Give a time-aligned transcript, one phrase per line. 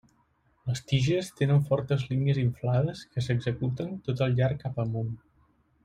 [0.69, 5.15] Les tiges tenen fortes línies inflades que s'executen tot el llarg cap amunt.